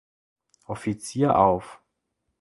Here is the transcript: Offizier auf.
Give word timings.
Offizier 0.65 1.29
auf. 1.37 1.79